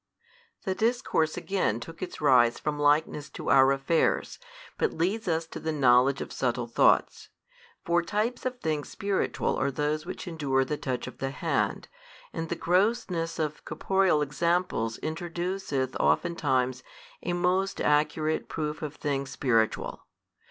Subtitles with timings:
[0.63, 4.39] The discourse again took its rise from likeness to our affairs,
[4.79, 7.29] but leads us to the knowledge of subtle thoughts.
[7.85, 11.87] For types of things spiritual are those which endure the touch of the hand,
[12.33, 16.81] and the grossness of corporeal examples introduceth oftentimes
[17.21, 20.07] a most accurate proof of things |182 spiritual.